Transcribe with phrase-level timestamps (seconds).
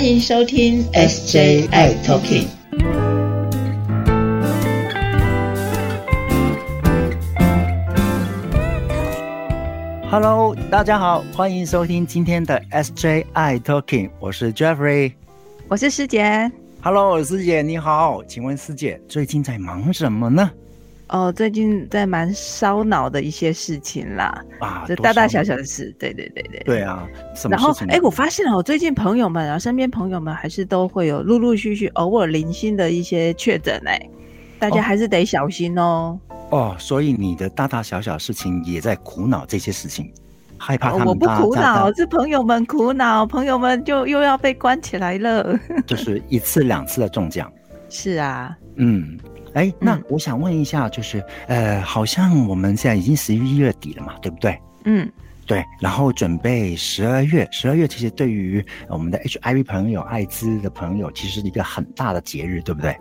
[0.00, 2.46] 欢迎收听 SJI Talking。
[10.10, 15.12] Hello，大家好，欢迎收听今天的 SJI Talking，我是 Jeffrey，
[15.68, 16.50] 我是师姐。
[16.80, 20.50] Hello，师姐你好，请问师姐最近在忙什么呢？
[21.10, 27.04] 哦，最近在蛮烧脑的一些事情啦，啊，这大大小小的事，对对对对，对啊。
[27.48, 34.00] 然后，哎，我发现了，我最近朋友们啊，身边朋友们还是都会有陆陆续续、偶尔零星的一些确诊，哎，
[34.60, 36.16] 大家还是得小心哦。
[36.50, 40.12] 哦，所以你的大大小小事情也在苦恼这些事情，
[40.56, 41.08] 害怕他们。
[41.08, 45.58] 我不苦恼，是朋友们苦恼，朋友们就又要被关起来了。
[45.88, 47.52] 就是一次两次的中奖。
[47.90, 49.18] 是啊，嗯。
[49.54, 54.58] 哎，那我想问一下，就是呃，好像我们现在已经十一月底了嘛，对不对？
[54.84, 55.10] 嗯，
[55.46, 55.64] 对。
[55.80, 62.96] 然后准备十二月，十二月其实对于我们的 HIV 朋友、艾滋的朋友，其实是一个很大的节日，对不对？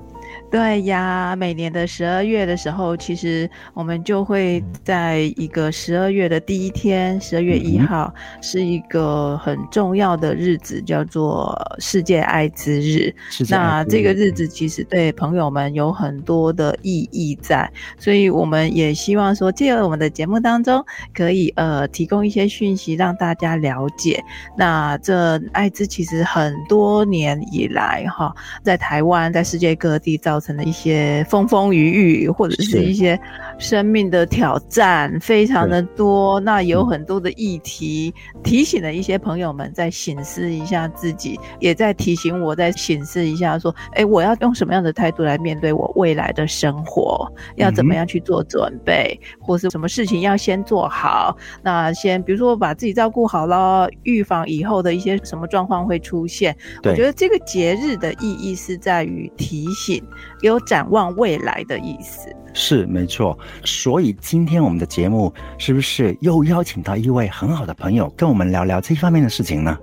[0.51, 8.11] 对呀，每年的十二月的时候，其实我们就会在一个十二月的第一天，十二月一号
[8.41, 13.13] 是一个很重要的日子，叫做世界艾滋日。
[13.47, 20.83] 那这个日子其实对朋友们有很多的意义在，所以我们也希望说，借由我们的节目当中，
[21.13, 24.19] 可以呃提供一些讯息让大家了解。
[24.57, 28.33] 那这艾滋其实很多年以来哈，
[28.63, 30.38] 在台湾，在世界各地造。
[30.39, 33.19] 造成的一些风风雨雨，或者是一些
[33.57, 36.39] 生命的挑战，非常的多。
[36.39, 47.29] 那有很多的议题，提醒了一些朋友们在审视一下自己，也在提醒我在审视一下，说：哎，我要用什么样的态度来面对我未来的生活？
[47.57, 51.35] 要怎么样去做准备，或是什么事情要先做好？
[51.61, 56.55] 那先比如说把自己照顾好了，预防以后的一些什么状况会出现。
[56.85, 60.01] 我觉得这个节日的意义是在于提醒。
[60.41, 69.77] 有展望未来的意思是没错，所以今天我们的节目是不是又邀请到一位很好的朋友跟我们聊聊这方面的事情呢？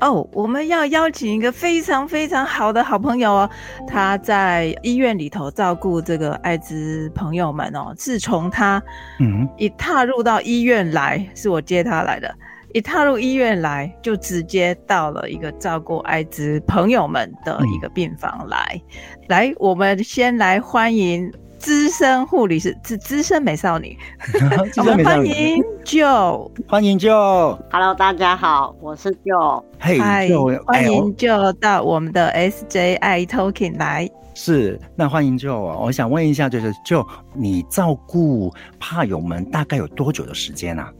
[0.00, 3.50] 哦，我们要邀请一个非常非常好的好朋友哦，
[3.88, 7.94] 他在医院里头照顾这个艾滋朋友们哦。
[7.96, 8.82] 自从他
[9.18, 12.34] 嗯一踏入到医院来，是我接他来的。
[12.74, 18.82] 一踏入医院来，就直接到了一个照顾艾滋朋友们的一个病房来。
[19.28, 23.96] 来，我们先来欢迎资深护理师，资资深美少女。
[24.76, 27.56] 我们欢迎 Jo，欢迎 Jo。
[27.70, 29.62] Hello，大家好，我是 Jo。
[29.78, 34.10] 嘿，欢迎 Jo 到我们的 SJI Talking 来。
[34.34, 35.56] 是，那欢迎 Jo。
[35.60, 40.92] 我想问一下，就是 Jo，你照顾怕友们大概有多久的时间啊？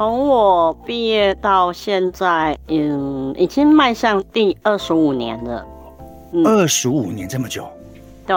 [0.00, 5.62] 从我毕业到现在，嗯，已经迈向第二十五年了。
[6.42, 7.68] 二十五年这么久？
[8.26, 8.34] 对。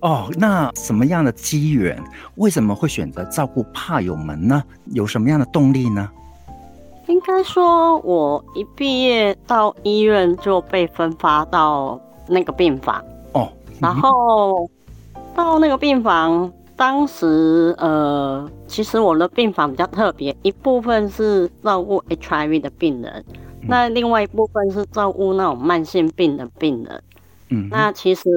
[0.00, 2.02] 哦，那什么样的机缘？
[2.36, 4.64] 为什么会选择照顾怕友们呢？
[4.86, 6.08] 有什么样的动力呢？
[7.06, 13.04] 应该说，我一毕业到医院就被分发到那个病房。
[13.34, 13.52] 哦。
[13.78, 14.66] 然后
[15.34, 16.50] 到那个病房。
[16.78, 23.24] 当时，呃，其实我的病房比较特别，一部分是照顾 HIV 的病人，
[23.66, 27.02] 那另外一部分是照顾那种慢性病的病人。
[27.48, 28.30] 嗯，那其实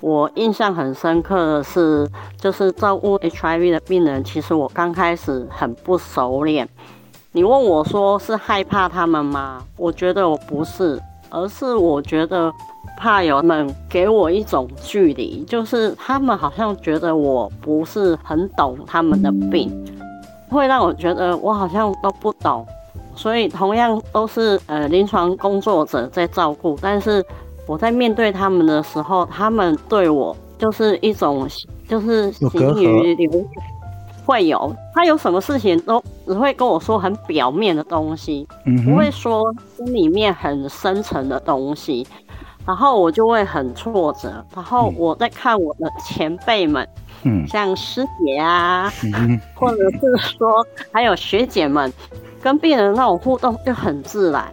[0.00, 6.68] 我印象很深刻的是，就是照顾 HIV 的病人，其实我刚开始很不熟练。
[7.30, 9.64] 你问我说是害怕他们吗？
[9.76, 12.52] 我觉得我不是，而是我觉得。
[12.96, 19.70] 怕友们给我一种距离，就是他们好像觉得我不是很懂他们的病，
[20.48, 22.66] 会让我觉得我好像都不懂。
[23.14, 27.24] 所以同样都是呃临床工作者在照顾，但是
[27.66, 31.48] 我在面对他们的时候，他们对我就是一种
[31.88, 33.46] 就是行于流，
[34.26, 38.46] 会有他有什么事情都只会跟我说很表面的东西，
[38.84, 39.42] 不会说
[39.76, 42.06] 心里面很深层的东西。
[42.66, 44.44] 然后我就会很挫折。
[44.54, 46.86] 然后我在看我的前辈们，
[47.22, 51.92] 嗯，像师姐啊，嗯或者是说还有学姐们，
[52.42, 54.44] 跟病人那种互动就很自然。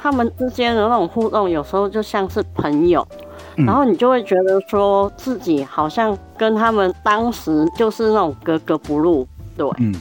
[0.00, 3.06] 他们之间的那种互动，有时候就像是朋友。
[3.56, 9.26] 然后你就会觉得说自己好像跟他们当时就是那种格格不入。
[9.56, 9.94] 对，嗯，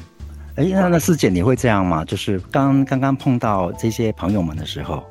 [0.56, 2.04] 哎，那那师姐你会这样吗？
[2.04, 5.04] 就是刚刚刚碰到这些朋友们的时候。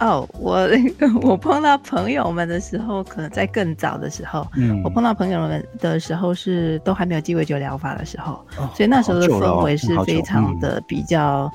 [0.00, 0.68] 哦，我
[1.22, 8.44] 我碰到朋友们的时候，可能在更早的时候，嗯，我碰到朋友们的时候是都还没有鸡尾酒疗法的时候，
[8.74, 11.50] 所以那时候的氛围是非常的比较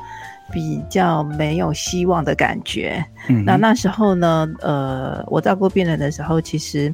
[0.52, 3.04] 比较没有希望的感觉。
[3.28, 6.92] 嗯那那时候呢，呃，我照顾病人的时候，其实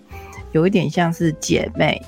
[0.51, 2.01] 有一点像是姐妹，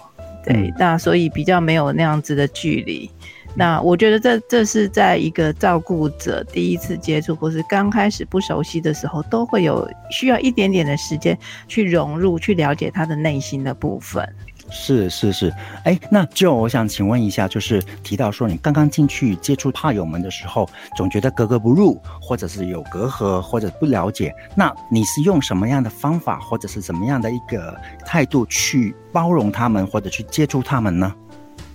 [0.44, 3.10] 对，嗯那所以比较没有那样子的距离。
[3.58, 11.36] 那我觉得这这是在一个照顾者第一次接触或是刚开始不熟悉的时候，都会有需要一点点的时间
[11.68, 14.32] 去融入、去了解他的内心的部分。
[14.70, 15.52] 是是是，
[15.86, 27.76] 哎，那就我想请问一下，就是提到说你刚刚进去接触怕友们的时候，总觉得格格不入，或者是有隔阂，或者不了解，那你是用什么样的方法，或者是怎么样的一个
[28.06, 31.16] 态度去包容他们，或者去接触他们呢？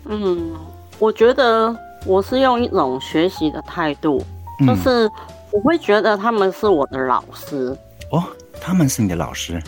[0.04, 0.54] 嗯，
[1.02, 1.76] 我觉得
[2.06, 4.18] 我是用一种学习的态度，
[4.60, 5.10] 就嗯是
[5.50, 7.76] 我会觉得他们是我的老师。
[8.12, 8.22] 哦，
[8.60, 9.60] 他们是你的老师，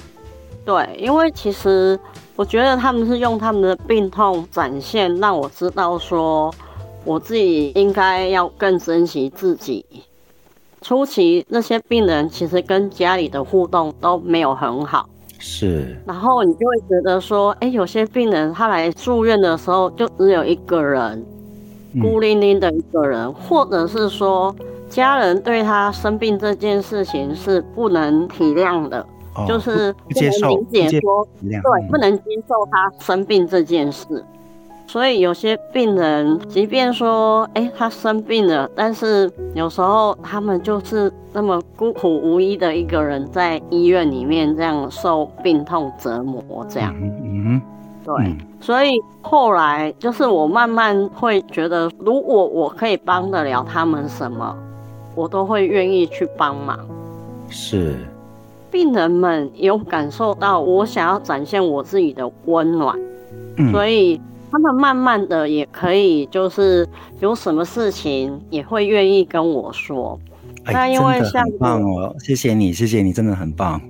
[0.64, 1.98] 对，因为其实
[2.36, 6.54] 我觉得他们是用他们的病痛展现，让我知道说
[7.04, 9.84] 我自己应该要更珍惜自己。
[10.82, 15.08] 初期那些病人其实跟家里的互动都没有很好，
[15.46, 21.22] 是，然后你就会觉得说，哎，有些病人他来住院的时候就只有一个人，
[21.92, 22.00] 嗯。
[22.00, 24.56] 孤零零的一个人，或者是说
[24.88, 29.06] 家人对他生病这件事情是不能体谅的，
[29.36, 30.30] 哦就是不能
[30.62, 31.88] 理解说，对，嗯。
[31.90, 34.06] 不能接受他生病这件事。
[34.86, 46.94] 所以有些病人，即便说，哎，他生病了，但是有时候他们就是那么孤苦无依的一个人，在医院里面这样受病痛折磨，这样。
[47.00, 47.62] 嗯嗯
[48.04, 54.56] 对，嗯所以后来就是我慢慢会觉得，如果我可以帮得了他们什么，
[55.14, 56.78] 我都会愿意去帮忙。
[57.48, 57.96] 是，
[58.70, 62.98] 病人们有感受到我想要展现我自己的温暖，
[63.56, 64.20] 嗯所以
[64.54, 70.16] 他们慢慢的也可以，就是有什么事情也会愿意跟我说。
[70.64, 73.80] 那哎，因为像我棒哦，谢谢你，谢谢你，真的很棒。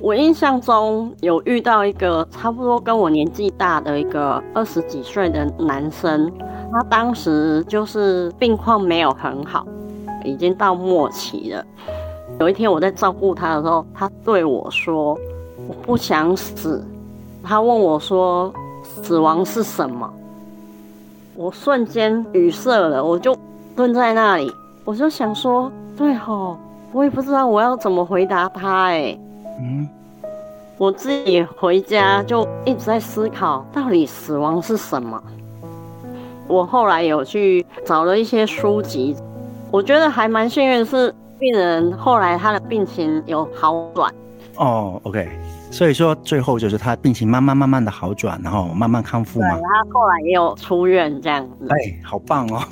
[0.00, 6.32] 我印象中有遇到一个差不多跟我年纪大的一个二十几岁的男生，
[6.72, 9.66] 他当时就是病况没有很好，
[10.24, 11.62] 已经到末期了。
[12.40, 15.12] 有一天我在照顾他的时候，他对我说
[15.68, 16.82] ：“我不想死。”
[17.46, 18.50] 他问我说
[19.02, 20.08] ：“死亡是什么？”
[21.36, 23.36] 我瞬间语塞了，我就
[23.74, 24.50] 蹲在那里，
[24.84, 26.56] 我就想说：“对吼，
[26.92, 29.18] 我也不知道我要怎么回答他、欸。”哎，
[29.60, 29.88] 嗯
[30.76, 35.22] 我自己回家就一直在思考，到底死亡是什么。
[36.48, 39.16] 我后来有去找了一些书籍，
[39.70, 44.12] 我觉得还蛮幸运的是，病人后来他的病情有好转。
[44.56, 45.28] 哦，OK，
[45.74, 49.56] 所以说最后就是他病情慢慢慢慢的好转，然后慢慢康复对，嘛。
[49.56, 51.66] 他后来也有出院这样子。
[51.68, 52.62] 哎，好棒哦！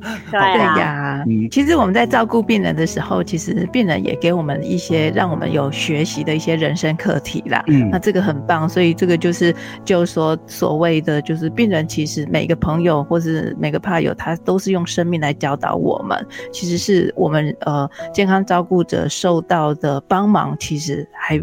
[0.30, 7.62] 对呀，嗯其实我们在照顾病人的时候，其实病人也给我们一些让我们有学习的一些人生课题啦。
[7.66, 9.54] 嗯那这个很棒，所以这个就是
[9.84, 16.26] 就是说所谓的就是病人，其实每个朋友或是每个怕友，他都是用生命来教导我们。
[16.50, 21.38] 其实是我们呃健康照顾者受到的帮忙，其实还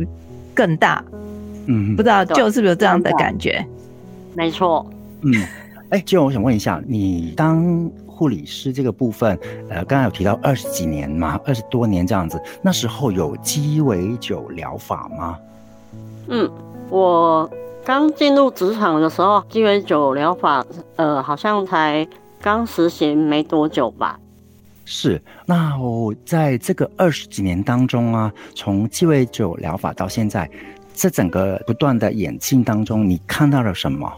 [0.59, 1.01] 更大。
[1.67, 3.65] 嗯不知道就是不是有这样的感觉？
[4.35, 4.85] 没错。
[5.21, 5.31] 嗯，
[5.89, 9.39] 哎，就我想问一下，你当护理师这个部分，
[9.69, 15.37] 呃，刚刚有提到二十几年嘛，二十多年这样子，那时候有鸡尾酒疗法吗？
[16.27, 16.49] 嗯，
[16.89, 17.49] 我
[17.85, 20.65] 刚进入职场的时候，鸡尾酒疗法，
[20.97, 22.05] 呃，好像才
[22.41, 24.19] 刚实行没多久吧。
[24.91, 30.49] 是，那我在这个二十几年当中啊，从鸡尾酒疗法到现在，
[30.95, 34.11] 这整个不断的演进当中，你看到了什么？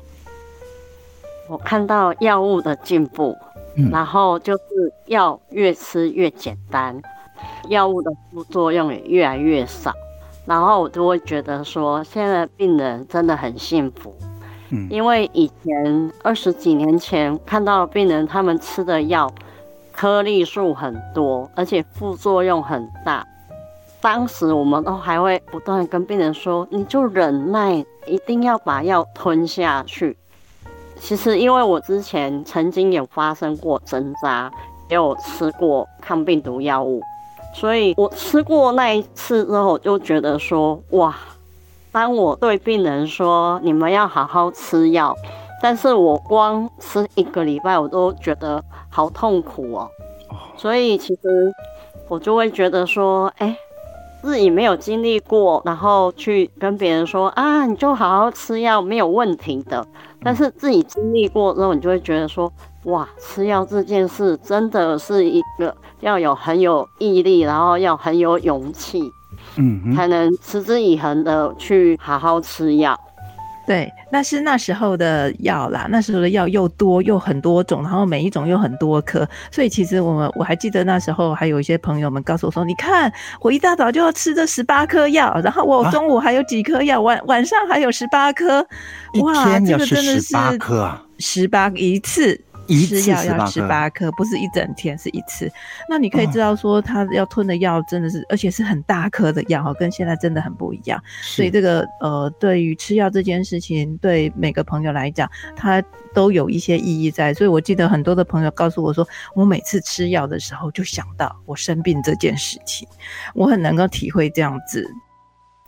[1.50, 3.36] 我看到药物的进步，
[3.76, 3.90] 嗯。
[3.92, 4.62] 然后就是
[5.08, 6.98] 药越吃越简单，
[7.68, 9.92] 药物的副作用也越来越少，
[10.46, 14.16] 然后我就会觉得说，现在的病人真的很幸福，
[14.70, 14.88] 嗯。
[14.90, 19.30] 因为以前二十几年前看到病人，他们吃的药
[19.92, 23.26] 颗粒数很多，而且副作用很大。
[24.00, 30.18] 当时我们都还会不断跟病人说，你就忍耐，一定要把药吞下去。
[31.00, 34.52] 其实因为我之前曾经有发生过针扎，
[34.90, 37.02] 也有吃过抗病毒药物，
[37.54, 41.16] 所以我吃过那一次之后，我就觉得说，哇，
[41.92, 45.16] 当我对病人说你们要好好吃药，
[45.62, 49.88] 但是我光吃一个礼拜，我都觉得好痛苦哦。
[50.58, 51.54] 所以其实
[52.08, 53.56] 我就会觉得说，哎、
[54.22, 59.86] 自己没有经历过，然后去跟别人说啊，你就好好吃药，没有问题的。
[60.24, 62.52] 但是自己经历过之后，你就会觉得说，
[62.86, 69.02] 哇，吃药这件事真的是一个要有很有毅力，然后要很有勇气，
[69.58, 73.00] 嗯才能持之以恒的去好好吃药。
[73.66, 88.66] 对，那是那时候的药啦，那时候的药又多又很多种，然后每一种又很多颗，所以其实我们我还记得那时候还有一些朋友们告诉我说，你看我一大早就要吃这十八颗药，然后我中午还有几颗药，晚晚上还有十八颗，
[89.22, 92.42] 哇，这个真的是十八颗啊，十八一次。
[92.68, 95.52] 一次吃药要18吃八颗，不是一整天，是一次。
[95.90, 101.02] 那你可以知道说，他要吞的药真的是，而且是很大颗的药哈，跟现在真的很不一样。
[101.22, 107.34] 所以这个呃，对于吃药这件事情，对每个朋友来讲，他都有一些意义在。
[107.34, 112.88] 所以我记得很多的朋友告诉我说，我每次吃药的时候就想到我生病这件事情，
[113.34, 114.88] 我很能够体会这样子。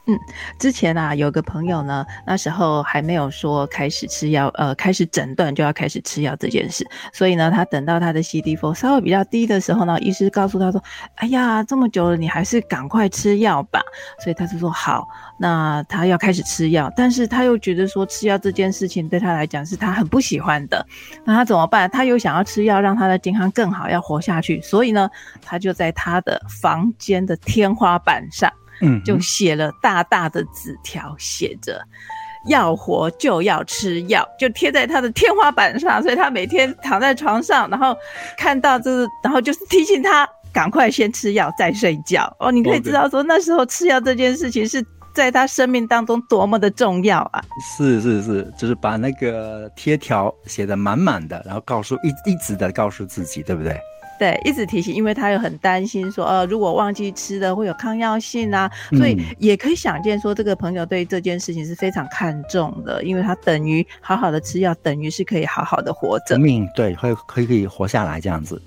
[0.06, 0.20] 嗯，
[0.60, 10.84] 之前啊，有个朋友呢，那时候还没有说开始吃药，呃，开始诊断就要开始吃药这件事，所以呢，他等到他的 CD4 稍微比较低的时候呢，医师告诉他说
[11.16, 13.82] ：“哎呀，这么久了，你还是赶快吃药吧。”
[14.22, 15.08] 所以他就说：“好。”
[15.40, 20.86] 那他要开始吃药，但是他又觉得说吃药这件事情对他来讲是他很不喜欢的，
[21.24, 21.90] 那他怎么办？
[21.90, 25.10] 他又想要吃药让他的健康更好，要活下去，所以呢，
[25.42, 28.52] 他就在他的房间的天花板上。
[28.84, 31.82] 嗯就写了大大的纸条，写着
[32.48, 36.02] “要活就要吃药”，就贴在他的天花板上。
[36.04, 37.96] 所以他每天躺在床上，然后
[38.38, 42.36] 看到这个，然后就是提醒他赶快先吃药再睡觉。
[42.40, 44.86] 哦，你可以知道说那时候吃药这件事情是
[45.16, 47.44] 在他生命当中多么的重要啊！
[47.78, 53.80] 是是是，就是把那个贴条写的满满的，然后告诉一一直的告诉自己，对不对？
[54.24, 66.38] 对，一直提醒，因为他又很担心说，呃，如果忘记吃了会有抗药性啊，所以嗯也可以想见说，这个朋友对这件事情是非常看重的，因为他等于好好的吃药，等于是可以好好的活着。
[66.38, 68.62] 命对，会可以可以活下来这样子。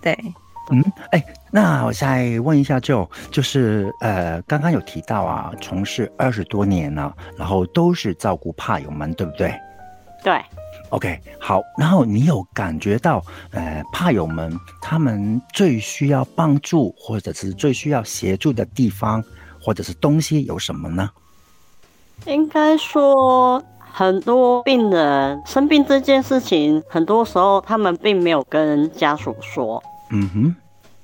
[0.00, 0.16] 对，
[0.70, 0.80] 嗯，
[1.10, 9.52] 哎，那我再问一下就就是呃，刚刚有提到啊，从事二十多年了，然后都是照顾怕友们，对不对
[10.22, 10.40] 对，
[10.92, 19.24] ？OK，好，然后你有感觉到呃，怕友们他们最需要帮助，或者是最需要协助的地方，
[19.58, 21.08] 或者是东西有什么呢？
[22.26, 30.54] 应该说很多病人生病这件事情，很多时候他们并没有跟家属说，嗯哼，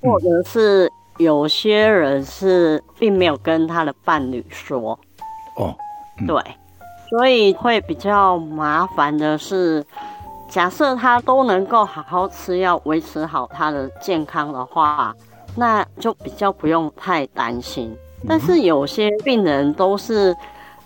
[0.01, 4.97] 或者是有些人是并没有跟他的伴侣说。
[5.57, 5.75] 哦，
[6.19, 6.41] 嗯对，
[7.09, 9.83] 所以会比较麻烦的是，
[10.47, 15.15] 假设他都能够好好吃药，维持好他的健康的话，
[15.55, 17.95] 那就比较不用太担心。
[18.27, 20.35] 但是有些病人都是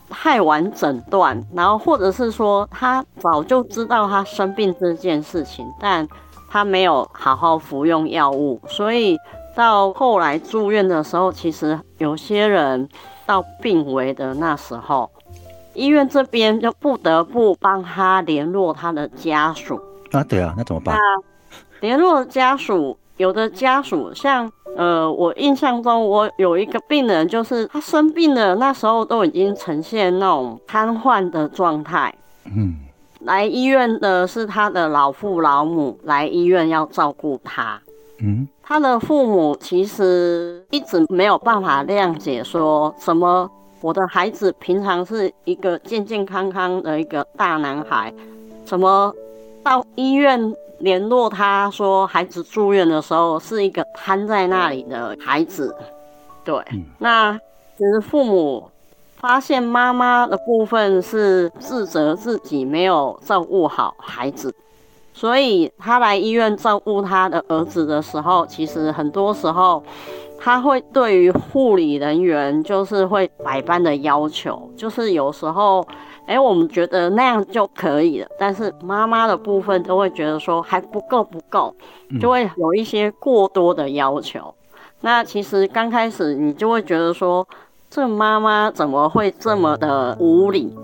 [0.09, 6.07] 太晚诊断，然后或者是说他早就知道他生病这件事情，但
[6.49, 9.17] 他没有好好服用药物，所以
[9.55, 12.87] 到后来住院的时候，其实有些人
[13.25, 15.09] 到病危的那时候，
[15.73, 19.79] 医院这边就不得不帮他联络他的家属。
[20.11, 20.97] 啊，对啊，那怎么办？
[21.81, 32.13] 联络家属，有的家属像呃，我印象中我有一个病人，就是他生病了，那时候都已经呈现那种瘫痪的状态。
[32.45, 32.75] 嗯
[33.21, 37.79] 来医院的是他的老父老母，来医院要照顾他。
[38.19, 43.49] 嗯他的父母其实一直没有办法谅解，说什么
[43.83, 48.13] 我的孩子平常是一个健健康康的一个大男孩，
[48.63, 49.13] 怎么
[49.61, 55.75] 到医院联络他说孩子住院的时候是一个瘫在那里的孩子？
[56.45, 57.33] 对，嗯那
[57.77, 58.69] 其实父母
[59.17, 64.55] 发现妈妈的部分是自责自己没有照顾好孩子，
[65.13, 69.81] 所以他来医院照顾他的儿子的时候，其实很多时候
[70.39, 75.87] 他会对于护理人员就是会百般的要求，就是有时候，
[76.25, 81.73] 哎，我们觉得那样就可以了，但是妈妈的部分都会觉得说还不够不够，
[82.19, 84.53] 就会有一些过多的要求。
[85.01, 87.47] 那其实刚开始你就会觉得说，
[87.89, 90.75] 这妈妈怎么会这么的无理？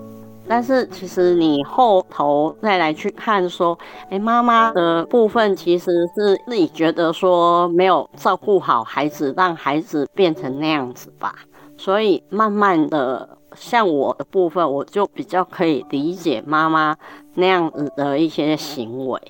[0.50, 3.78] 但是其实你后头再来去看，说，
[4.10, 11.36] 哎，妈妈的部分其实是自己觉得说没有照顾好孩子，让孩子变成那样子吧。
[11.76, 16.96] 所以慢慢的，像我的部分，我就比较可以理解妈妈
[17.34, 19.22] 那样子的一些行为。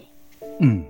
[0.58, 0.82] 嗯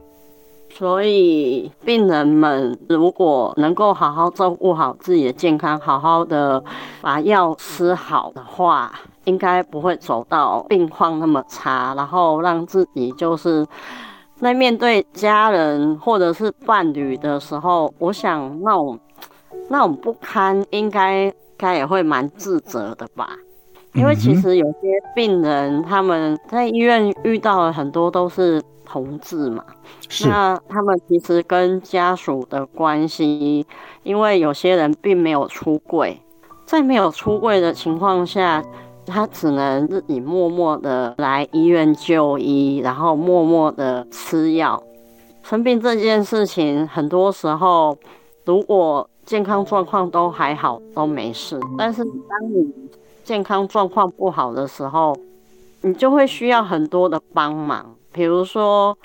[0.72, 6.62] 所以病人们如果能够好好照顾好自己的健康，好好的
[7.02, 8.92] 把药吃好的话，
[9.24, 13.66] 应该不会走到病况那么差，然后让自己就是
[14.36, 18.98] 在面对家人或者是伴侣的时候，我想那种
[19.68, 23.36] 那种不堪，应该该也会蛮自责的吧。
[23.94, 24.78] 因为其实有些
[25.14, 29.64] 病人他们在医院遇到的很多都是同志嘛，
[30.26, 33.66] 那他们其实跟家属的关系，
[34.02, 36.20] 因为有些人并没有出柜，
[36.64, 38.62] 在没有出柜的情况下。
[39.06, 44.80] 他只能自己默默的来医院就医，然后默默的吃药。
[45.42, 47.96] 生病这件事情，很多时候
[48.44, 51.58] 如果健康状况都还好，都没事。
[51.76, 52.72] 但是当你
[53.30, 55.16] 健康状况不好的时候，
[55.82, 57.94] 你就会需要很多的帮忙。
[58.10, 58.98] 比如说，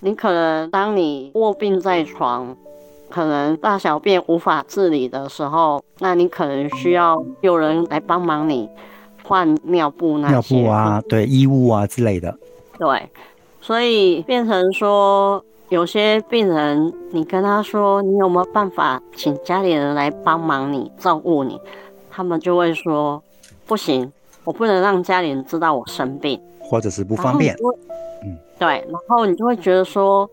[0.00, 2.54] 你可能当你卧病在床，
[3.08, 8.68] 可能大小便无法自理的时候，那你可能需要有人来帮忙你。
[9.24, 12.36] 换尿布那些，尿布啊，对，衣物啊之类的，
[12.78, 13.08] 对，
[13.62, 21.58] 所以变成说，有些病人，你跟他说，你有没有办法请家里人来帮忙你照顾你，
[22.10, 23.22] 他们就会说，
[23.70, 24.12] 不行，
[24.42, 27.54] 我不能让家里人知道我生病，或者是不方便，
[28.24, 30.28] 嗯，对，然后你就会觉得说，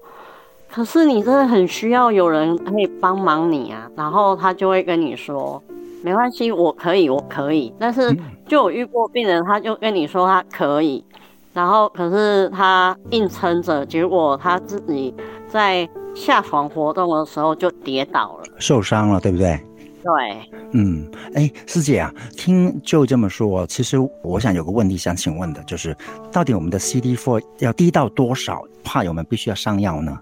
[0.67, 5.61] 可是你真的很需要有人可以帮忙你啊，然后他就会跟你说。
[6.03, 7.71] 没关系，我可以，我可以。
[7.77, 8.11] 但是
[8.47, 11.05] 就有遇过病人，他就跟你说他可以，
[11.53, 15.13] 然后可是他硬撑着，结果他自己
[15.47, 19.59] 在下床活动的时候就跌倒了，受伤了，对不对？
[20.07, 25.93] 对，嗯，哎，师姐啊，听就这么说，其实我想有个问题想请问的，就是
[26.31, 30.17] 到底我们的 C D four 要低到多少，怕友们必须要上药呢？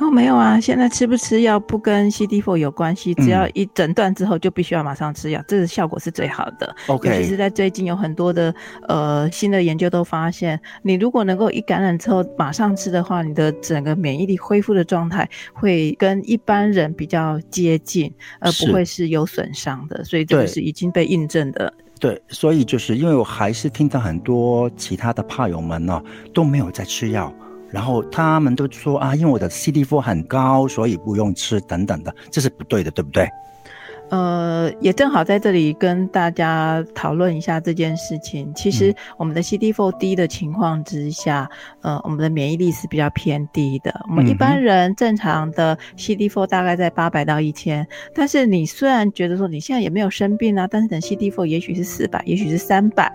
[0.00, 6.74] 哦，没有啊，现在吃不吃药不跟 CD4 有关系，只要一诊断之后就必须要马上吃药，这个效果是最好的。
[6.88, 8.52] OK，尤其是在最近有很多的
[8.88, 20.02] 呃新的研究都发现，你如果能够一感染之后马上吃的话，你的整个免疫力恢复的状态会跟一般人比较接近，而不会是有损伤的。
[20.02, 21.72] 所以这个是已经被印证的。
[22.00, 26.02] 对，所以就是因为我还是听到很多其他的怕友们呢
[26.34, 27.32] 都没有在吃药。
[27.74, 33.28] 然后他们都说啊，因为我的 CD4 很高，所以不用吃等等的，这是不对的，对不对？
[34.14, 38.52] 呃，也正好在这里跟大家讨论一下这件事情。
[38.54, 41.50] 其实我们的 CD4 低的情况之下，
[41.80, 43.92] 呃，我们的免疫力是比较偏低的。
[44.08, 53.10] 我们一般人正常的 CD4 大概在八百到一千，但是你虽然觉得说你现在也没有生病啊，但是等 CD4 也许是四百，也许是三百。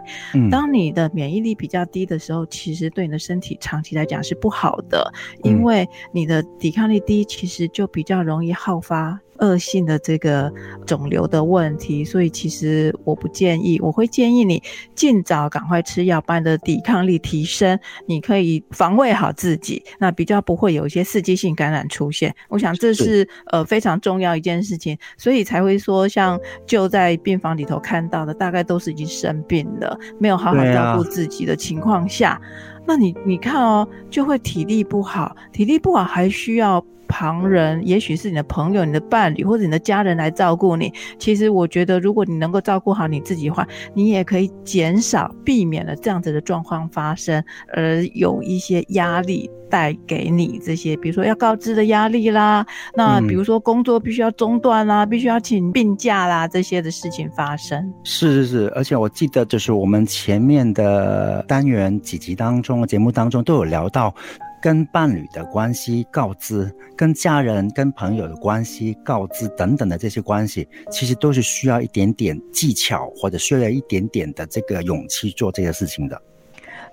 [0.52, 5.10] 当你的免疫力比较低的时候，其实对你的身体长期来讲是不好的，
[5.44, 9.18] 因为你的抵抗力低，其实就比较容易好发。
[9.40, 10.52] 恶性的这个
[10.86, 14.62] 肿瘤的问题，所以其实我不建议，我会建议你
[14.96, 22.34] 尽早赶快吃药，把你的抵抗力提升，你可以防卫好自己，那比较不会有一些刺激性感染出现。
[22.50, 32.40] 我想这是呃非常重要一件事情，所以才会说像就在病房里头看到的，大概都是已经生病了，没有好好照顾自己的情况下，
[32.86, 36.84] 那你你看哦，就会体力不好，体力不好还需要。
[37.10, 40.94] 旁人，也许是你的朋友、你的伴侣或者你的家人来照顾你。
[41.18, 47.44] 其实我觉得，如果你能够照顾好你自己的话，你也可以减少、避免了这样子的状况发生，
[47.74, 57.92] 而有一些压力带给你这些，比如说要告知的压力啦，那比如说工作必须要中断啦，必须要请病假啦，这些的事情发生。
[58.04, 64.14] 是是是，而且我记得就是我们前面的单元几集当中、节目当中都有聊到。
[64.62, 76.22] 跟伴侣的关系告知，跟家人、跟朋友的关系告知等等的这些关系，其实都是需要一点点技巧，或者需要一点点的这个勇气做这些事情的。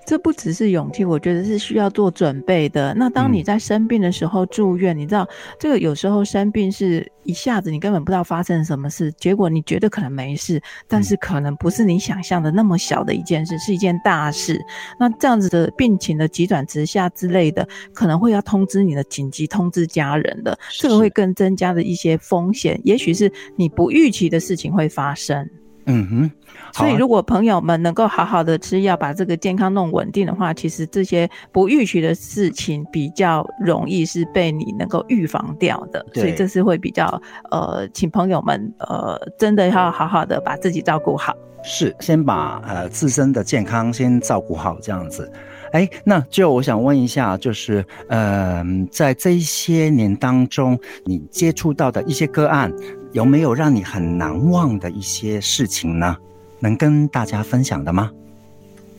[0.07, 2.93] 这不只是勇气，我觉得是需要做准备的。
[2.95, 5.27] 那当你在生病的时候住院，你知道
[5.59, 14.57] 这个有时候生病是一下子你根本不知道发生什么事，结果你觉得可能没事，但是可能不是你想象的那么小的一件事，是一件大事。
[14.97, 25.49] 那这样子的病情的急转直下之类的，可能会要通知你的紧急通知家人的，这个会更增加的一些风险，也许是你不预期的事情会发生。
[25.87, 26.31] 嗯哼，
[26.73, 36.05] 所以如果朋友们能够好好的吃药，把这个健康弄稳定的话，其实这些不预期的事情比较容易是被你能够预防掉的。
[36.13, 37.21] 所以这是会比较
[37.51, 41.33] 呃，请朋友们呃，真的要好好的把自己照顾好。
[41.63, 45.31] 是，先把呃自身的健康先照顾好，这样子。
[45.77, 52.73] 哎，那就我想问一下，就是呃，在这一些年当中，你接触到的一些个案。
[53.13, 56.17] 有没有让你很难忘的一些事情呢？
[56.59, 58.11] 能跟大家分享的吗？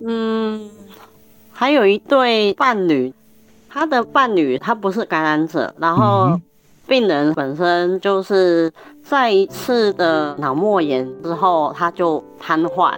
[0.05, 0.71] 嗯，
[1.53, 3.13] 还有一对伴侣，
[3.69, 6.41] 他的伴侣他不是感染者，然后
[6.87, 8.73] 病人本身就是
[9.05, 12.95] 在一次的脑膜炎之后，他就瘫痪，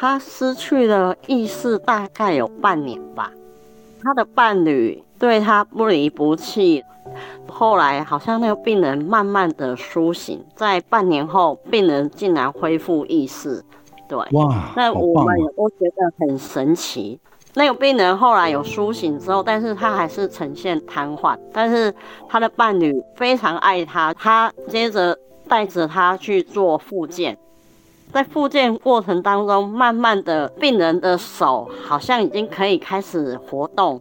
[0.00, 3.30] 他失去了意识大概有半年吧。
[4.02, 6.82] 他的伴侣对他不离不弃，
[7.46, 13.62] 后来好像那个病人慢慢的苏醒，在半年后，病人竟然恢复意识。
[14.08, 17.20] 对，哇，那我们也都觉得很神奇。
[17.52, 21.94] 那个病人后来有苏醒之后，但是他还是呈现瘫痪，但是
[22.26, 25.14] 他的伴侣非常爱他，他接着
[25.46, 27.36] 带着他去做复健，
[28.12, 34.00] 在复健过程当中，慢慢的病人的手好像已经可以开始活动。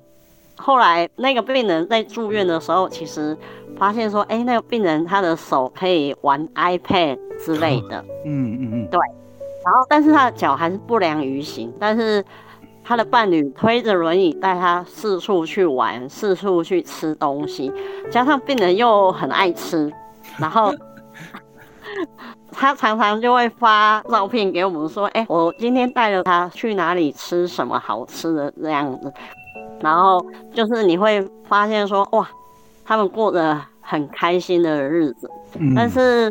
[0.58, 3.38] 后来那个病人在住院的时候，其实
[3.78, 9.00] 发现说，哎，那个病人他的手可以玩 iPad 之类的，嗯嗯嗯，对，
[9.64, 12.24] 然后但是他的脚还是不良于行，但是。
[12.82, 17.72] 他的伴侣推着轮椅带他四处去玩，四处去吃东西，
[18.10, 19.94] 加上病人又很爱吃，
[20.40, 20.74] 然后
[22.60, 29.12] 他常常就会发照片给我们说：“哎，我今天带着他去哪里吃什么好吃的这样子。”
[29.80, 30.22] 然后
[30.54, 32.30] 就是你会发现说：“哇，
[32.84, 35.32] 他们过得很开心的日子。”
[35.74, 36.30] 但是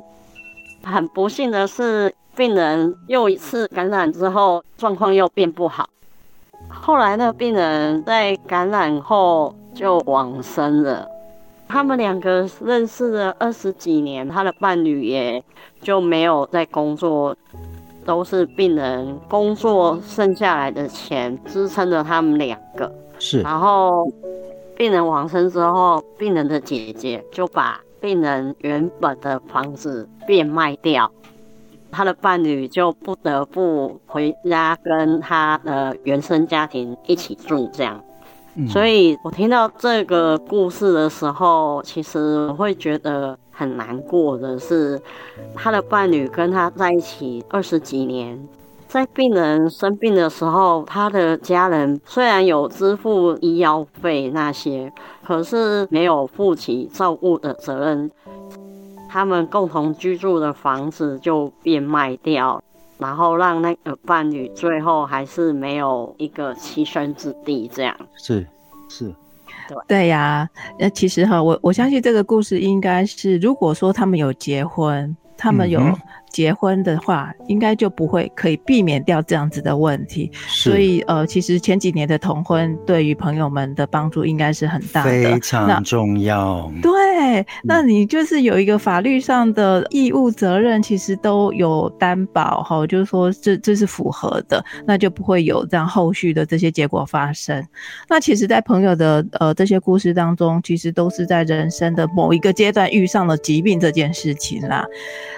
[0.85, 5.89] 很不幸的是，病人又一次感染之后，状况又变不好。
[6.69, 11.09] 后来那个病人在感染后就往生了，
[11.69, 15.43] 他们两个认识了二十几年，他的伴侣也
[15.83, 17.37] 就没有在工作，
[18.07, 22.91] 都是病人工作剩下来的钱支撑着他们两个。
[23.19, 24.11] 是，然后
[24.77, 31.11] 病人往生之后，病人的姐姐就把病人原本的房子变卖掉。
[31.91, 38.03] 他的伴侣就不得不回家跟他的原生家庭一起住，这样。
[38.67, 45.01] 所以我听到这个故事的时候，其实我会觉得很难过的是，
[45.55, 48.37] 他的伴侣跟他在一起二十几年，
[48.89, 54.93] 在病人生病的时候，他的家人虽然有支付医药费那些，
[55.25, 58.11] 可是没有负起照顾的责任。
[59.11, 62.63] 他们共同居住的房子就变卖掉，
[62.99, 67.71] 然后让那个伴侣最后还是没有一个栖身之地。
[67.73, 68.47] 这样是
[68.89, 69.15] 是，
[69.69, 70.49] 对对呀。
[70.79, 75.81] 那其实哈，我我相信这个故事应该是，如果说他们有结婚，他们有。
[76.31, 80.31] 结婚的话，应该就不会可以避免掉这样子的问题。
[80.47, 86.71] 所以，呃，其实前几年的同婚对于朋友们的帮助应该是很大的，非常重要。
[86.83, 97.65] 对，那你就是有一个法律上的义务责任，其实都有担保哈，就是说这这是符合的，那就不会有这样后续的这些结果发生。
[98.09, 104.85] 那其实，在朋友的呃这些故事当中，其实都是在人生的某一个阶段遇上了疾病这件事情啦。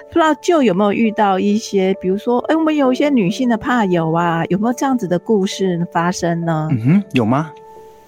[0.09, 6.67] 不知道就有没有遇到一些，比如说，哎，我们有一些女性的怕友啊，有没有这样子的故事发生呢？
[6.71, 7.51] 嗯哼，有吗？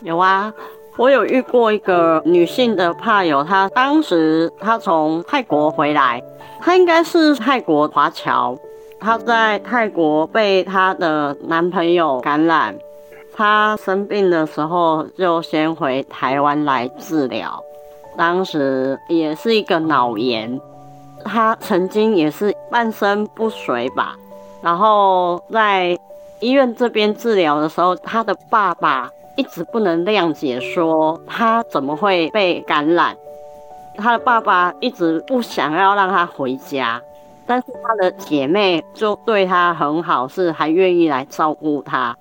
[0.02, 0.54] 有啊，
[0.98, 6.22] 我有遇过一个女性的怕友，她当时她从泰国回来，
[6.60, 8.58] 她应该是泰国华侨，
[9.00, 12.76] 她在泰国被她的男朋友感染，
[13.34, 17.64] 她生病的时候就先回台湾来治疗，
[18.18, 20.60] 当时也是一个脑炎。
[21.24, 24.16] 他曾经也是半身不遂吧，
[24.62, 25.98] 然后在
[26.40, 33.16] 医院这边治疗的时候，他的爸爸一直不能谅解，说他怎么会被感染。
[33.98, 37.02] 他的爸爸一直不想要让他回家，
[37.46, 42.16] 但是他的姐妹就对他很好，是还愿意来照顾他。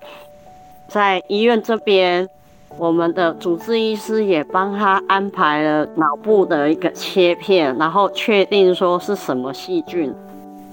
[0.87, 2.29] 在医院这边。
[2.77, 10.13] 我们的主治医师也帮他安排了脑部的一个切片，然后确定说是什么细菌，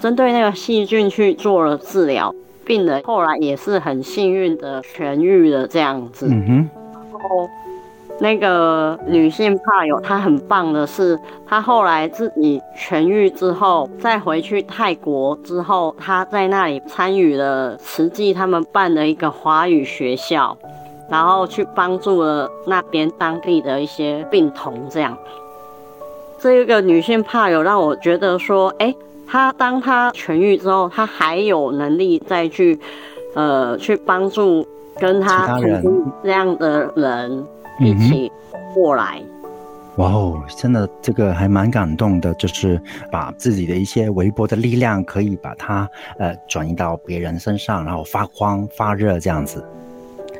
[0.00, 2.34] 针对那个细菌去做了治疗，
[2.64, 6.26] 病人后来也是很幸运的痊愈了这样子。
[6.30, 6.70] 嗯哼。
[7.12, 7.48] 然后
[8.18, 20.56] 那个女性怕友，她很棒的是，她后来自己痊愈之后，再回去泰国之后，她在那里参与了慈济他们办的一个华语学校。
[21.11, 25.16] 然后去帮助了那边当地的一些病童，这样。
[26.38, 28.94] 这一个女性怕有让我觉得说，哎，
[29.27, 32.79] 她当她痊愈之后，她还有能力再去，
[33.35, 34.66] 呃，去帮助
[34.99, 37.44] 跟她曾经这样的人
[37.81, 38.33] 一起
[38.73, 39.20] 过来。
[39.96, 45.87] 哇哦，真的这个还蛮感动的，就是把自己的一些微薄的力量，可以把它
[46.18, 49.62] 呃转移到别人身上，然后发光发热这样子。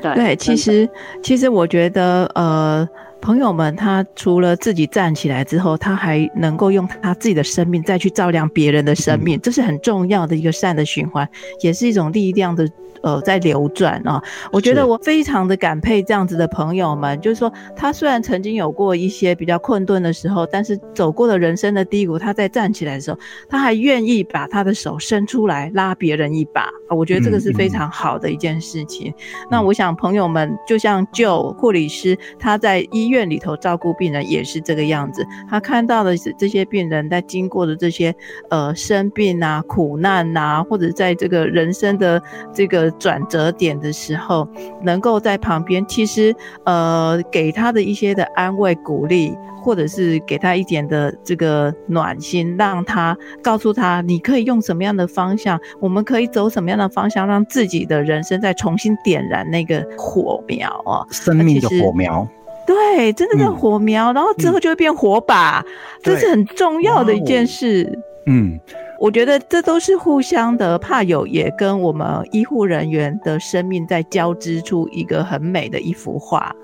[0.01, 0.89] 对对，其实
[1.23, 2.89] 其实我觉得，呃，
[3.21, 11.29] 朋友们他除了自己站起来之后，他还能够用他自己的生命再去照亮别人的生命，这是很重要的一个善的循环，
[11.61, 12.69] 也是一种力量的。
[13.03, 29.13] 呃，在流转啊，我觉得我非常的感佩这样子的朋友们，就是说，他虽然曾经有过一些比较困顿的时候，但是走过了人生的低谷，他在站起来的时候，他还愿意把他的手伸出来拉别人一把啊，我觉得这个是非常好的一件事情。
[29.51, 38.15] 那我想朋友们，就像就护理师，他在医院里头照顾病人也是这个样子，他看到的是这些病人在经过的这些
[38.51, 42.90] 呃生病啊、苦难呐，或者在这个人生的这个。
[42.93, 44.49] 转折点的时候，
[44.83, 60.71] 能够在旁边，其实呃，给他的一些的安慰、鼓励，或者是给他一点的这个暖心，让他告诉他，你可以用什么样的方向，我们可以走什么样的方向，让自己的人生再重新点燃那个火苗。
[60.85, 62.27] 哦，生命的火苗。
[62.67, 65.65] 对，真的是火苗，然后之后就会变火把，
[66.03, 67.99] 这是很重要的一件事。
[68.31, 68.59] 嗯。
[68.99, 76.55] 我觉得这都是互相的，怕有也跟我们医护人员的生命在交织出一个很美的一幅画。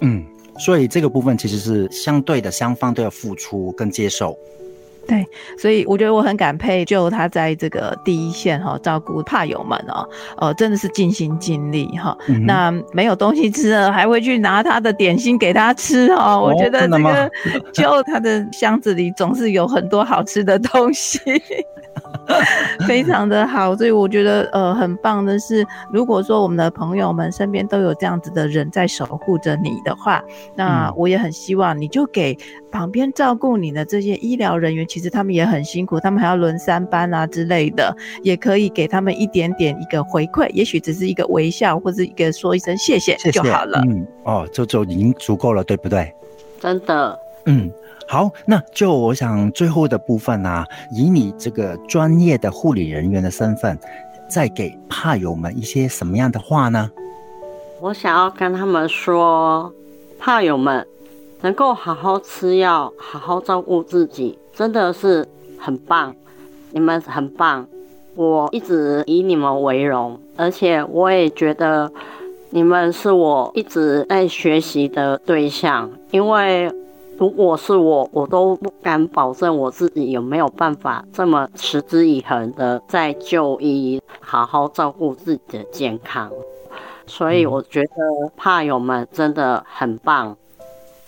[0.00, 0.24] 嗯，
[0.58, 4.36] 所以这个部分其实是相对的，双方都要付出跟接受。
[5.06, 5.24] 对，
[5.56, 12.16] 所以我觉得我很感佩，就他在这个第一线哈，照顾怕友们哦，呃，真的是尽心尽力哈。
[12.44, 16.40] 那没有东西吃了，还会去拿他的点心给他吃哦。
[16.42, 17.30] 我觉得这个
[17.72, 21.20] 就他的箱子里总是有很多好吃的东西。
[22.86, 30.22] 非常的好，所以我觉得呃很棒的是，如果说我们的朋友们身边都有这样子的人在守护着你的话，
[30.54, 32.36] 那我也很希望你就给
[32.70, 43.80] 旁边照顾你的这些医疗人员，其实他们也很辛苦，他们还要轮三班啊之类的，也可以给他们一点点一个回馈，也许只是一个微笑或者一个说一声谢谢就好了。
[43.86, 46.12] 嗯，哦，这就已经足够了，对不对？
[46.60, 47.70] 真的，嗯。
[48.08, 53.76] 好，那就我想最后的部分呢，以你这个专业的护理人员的身份，
[54.28, 56.88] 再给怕友们一些什么样的话呢？
[57.80, 59.72] 我想要跟他们说，
[60.20, 60.86] 怕友们
[61.40, 65.26] 能够好好吃药，好好照顾自己，真的是
[65.58, 66.14] 很棒，
[66.70, 67.66] 你们很棒，
[68.14, 71.90] 我一直以你们为荣，而且我也觉得
[72.50, 76.70] 你们是我一直在学习的对象，因为。
[77.18, 86.30] 如果是我，我都不敢保证我自己有没有办法这么持之以恒的在就医，好好照顾自己的健康。
[87.06, 87.90] 所以我觉得
[88.36, 90.36] 怕友们真的很棒。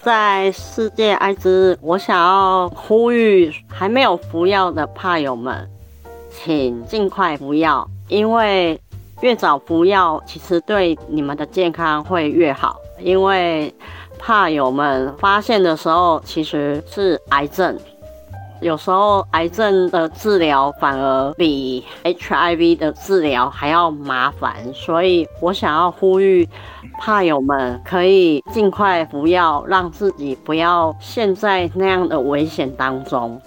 [0.00, 5.68] 在世界艾滋，我想要呼吁还没有服药的怕友们，
[6.30, 8.80] 请尽快服药，因为
[9.20, 13.74] 越早服药，其实对你们的健康会越好，因为。
[14.18, 17.78] 怕友们发现的时候，其实是癌症。
[18.60, 26.48] 有时候癌症的治疗反而比 HIV 的治疗还要麻烦，所以我想要呼吁
[27.00, 33.40] 怕友们可以尽快服药，让自己不要陷在那样的危险当中。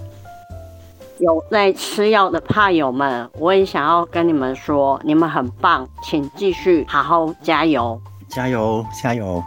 [1.20, 9.44] 有在吃药的怕友们，我也想要跟你们说，你们很棒，请继续好好加油，加油，加油。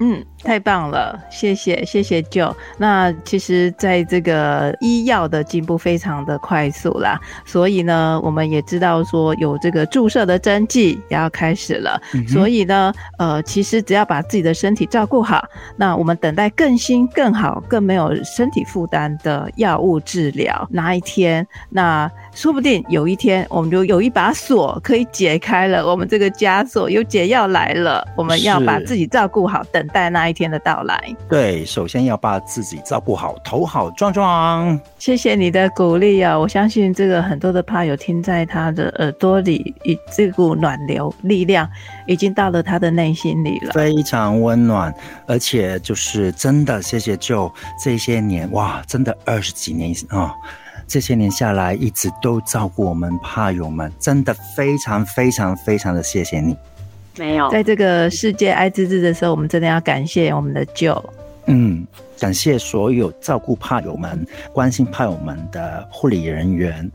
[0.00, 2.54] 嗯，太棒了，谢谢谢谢舅。
[2.78, 12.00] 那其实，在这个医药的进步非常的快速啦，所以呢，我们也知道说有这个注射的针剂也要开始了。
[12.28, 15.44] 所以呢，呃，其实只要把自己的身体照顾好，
[15.76, 22.10] 那我们等待更新、更好、更没有身体负担的药物治疗那一天，那。
[22.34, 28.08] 说不定有一天，我们就有一把锁可以解开了我们这个枷锁，有解药来了。
[28.16, 31.14] 我们要把自己照顾好，等待那一天的到来。
[31.28, 34.78] 对，首先要把自己照顾好，头好壮壮。
[34.98, 36.38] 谢谢你的鼓励啊！
[36.38, 41.68] 我相信这个很多的怕友听在他的耳朵里，一这股暖流力量
[42.06, 44.94] 已经到了他的内心里了，非常温暖，
[45.26, 50.34] 而且就是真的谢谢舅这些年哇，真的二十几年啊。
[50.88, 56.54] 这些年下来，一直都照顾我们怕友们，真的非常非常非常的谢谢你。
[57.16, 61.02] 没有，在这个世界爱滋滋的时候，我们真的要感谢我们的舅。
[61.46, 61.86] 嗯，
[62.18, 66.90] 感谢所有照顾怕友们、关心怕友们的护理人员。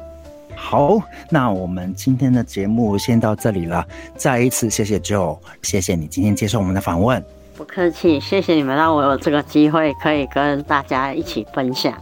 [0.56, 0.98] 好，
[1.30, 3.86] 那我们今天的节目先到这里了。
[4.16, 7.24] 再一次谢谢 Joe，谢谢你今天接受我们的访问。
[7.56, 11.94] 不客气，谢谢你们让我有这个机会可以跟大家一起分享。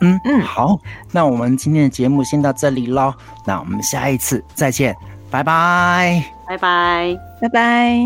[0.00, 0.78] 嗯嗯，好，
[1.12, 3.14] 那我们今天的节目先到这里喽，
[3.46, 4.94] 那我们下一次再见，
[5.30, 7.98] 拜拜，拜拜，拜拜。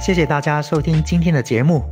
[0.00, 1.82] 谢谢大家收听今天的节目。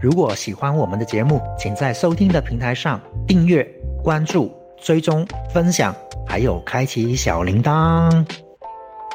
[0.00, 3.64] 如果喜欢我们的节目，请在收听的平台上订阅、
[4.04, 5.92] 关注、追踪、分享，
[6.24, 8.24] 还有开启小铃铛。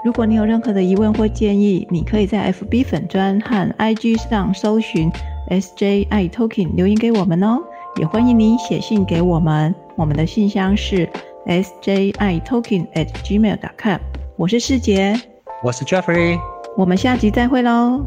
[0.04, 5.10] 如果你有任何的疑问或建议，你可以在 FB 粉专和 IG 上搜寻
[5.49, 7.60] SJI Token 留言给我们哦。
[7.95, 9.73] 也欢迎你写信给我们。
[9.95, 11.08] 我们的信箱是
[11.45, 13.99] SJI Talking at gmail.com。
[14.36, 15.17] 我是世杰，
[15.63, 16.38] 我是 Jeffrey，
[16.75, 18.05] 我们下集再会喽。